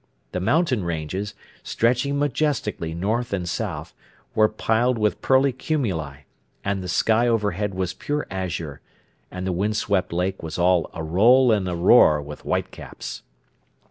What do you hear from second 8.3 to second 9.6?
azure, and the